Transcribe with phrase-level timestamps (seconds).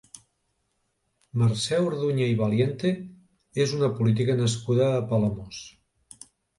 [1.41, 2.95] Mercè Orduña i Valiente
[3.69, 5.65] és una política nascuda a Palamós.